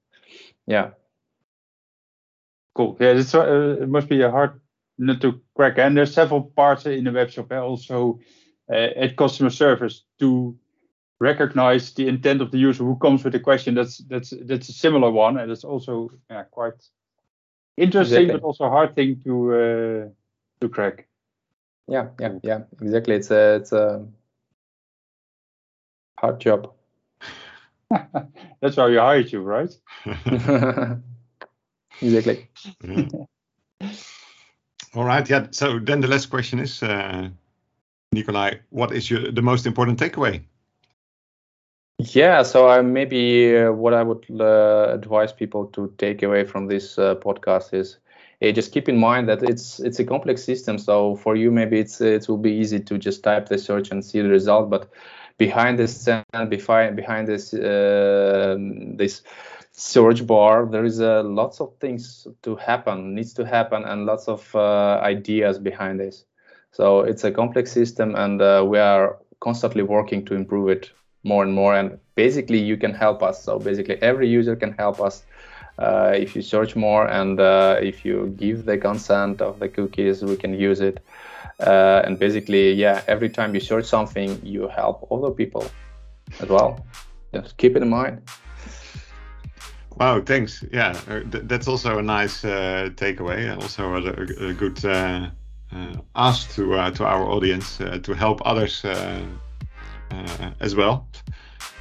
[0.67, 0.91] Yeah.
[2.75, 2.97] Cool.
[3.01, 4.61] Yeah, it must be a hard
[4.99, 7.53] nut to crack, and there's several parts in the web shop.
[7.53, 8.21] Also
[8.69, 10.57] at customer service to
[11.21, 13.75] recognize the intent of the user who comes with a question.
[13.75, 16.75] That's that's that's a similar one, and it's also yeah, quite
[17.77, 18.41] interesting, exactly.
[18.41, 20.09] but also a hard thing to uh,
[20.61, 21.07] to crack.
[21.89, 23.14] Yeah, yeah, yeah, exactly.
[23.14, 24.07] It's a it's a
[26.19, 26.73] hard job.
[28.61, 29.71] That's why we hired you, right?
[32.03, 32.49] exactly.
[32.83, 33.09] Yeah.
[34.95, 35.29] All right.
[35.29, 35.47] Yeah.
[35.51, 36.83] So then the last question is.
[36.83, 37.29] Uh,
[38.13, 40.43] Nikolai, what is your, the most important takeaway?
[41.99, 46.67] Yeah, so I maybe uh, what I would uh, advise people to take away from
[46.67, 47.99] this uh, podcast is
[48.41, 50.79] hey, just keep in mind that it's it's a complex system.
[50.79, 54.05] So for you, maybe it's it will be easy to just type the search and
[54.05, 54.91] see the result, but
[55.39, 56.07] behind this
[56.49, 59.23] behind behind this uh, this
[59.73, 64.29] search bar, there is uh, lots of things to happen, needs to happen, and lots
[64.29, 66.25] of uh, ideas behind this.
[66.77, 70.91] So it's a complex system, and uh, we are constantly working to improve it
[71.24, 71.74] more and more.
[71.74, 73.43] And basically, you can help us.
[73.43, 75.22] So basically, every user can help us
[75.79, 80.22] uh, if you search more and uh, if you give the consent of the cookies,
[80.22, 81.03] we can use it.
[81.61, 85.64] Uh, and basically, yeah, every time you search something, you help other people
[86.41, 86.85] as well.
[87.33, 88.20] Just keep it in mind.
[89.97, 90.62] Wow, thanks.
[90.70, 93.51] Yeah, uh, that's also a nice uh, takeaway.
[93.57, 94.85] Also, a, a good
[95.73, 98.85] uh, ask to uh, to our audience uh, to help others
[100.61, 101.07] as well.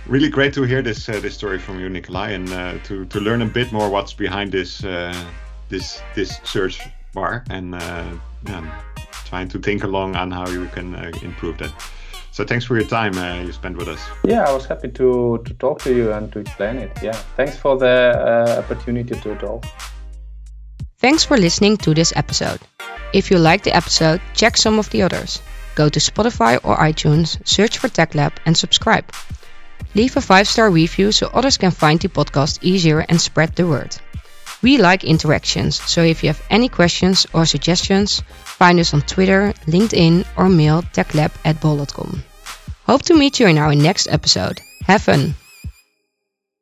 [0.07, 2.47] Really great to hear this this story from you, Nikolai, and
[2.86, 4.79] to to learn a bit more what's behind this
[5.69, 6.79] this this search
[7.13, 7.73] bar and
[8.47, 8.81] yeah,
[9.25, 11.71] trying to think along on how you can improve that.
[12.36, 14.01] So thanks for your time uh, you spent with us.
[14.25, 16.91] Yeah, I was happy to to talk to you and to explain it.
[17.01, 19.65] Yeah, thanks for the uh, opportunity to talk.
[20.97, 22.59] Thanks for listening to this episode.
[23.16, 25.41] If you liked the episode, check some of the others.
[25.76, 29.05] go to Spotify or iTunes, search for TechLab, and subscribe.
[29.93, 33.68] Leave a 5 star review so others can find the podcast easier and spread the
[33.68, 33.95] word.
[34.61, 39.53] We like interactions, so if you have any questions or suggestions, find us on Twitter,
[39.66, 42.24] LinkedIn, or mail techlab at bol.com.
[42.86, 44.59] Hope to meet you in our next episode.
[44.88, 45.36] Have fun!